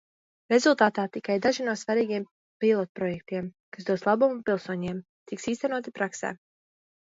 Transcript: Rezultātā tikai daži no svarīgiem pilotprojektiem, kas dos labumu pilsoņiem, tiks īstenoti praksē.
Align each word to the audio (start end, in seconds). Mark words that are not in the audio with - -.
Rezultātā 0.51 1.03
tikai 1.17 1.35
daži 1.45 1.65
no 1.67 1.75
svarīgiem 1.81 2.25
pilotprojektiem, 2.65 3.53
kas 3.77 3.89
dos 3.93 4.07
labumu 4.09 4.43
pilsoņiem, 4.51 5.05
tiks 5.33 5.49
īstenoti 5.55 5.97
praksē. 6.01 6.37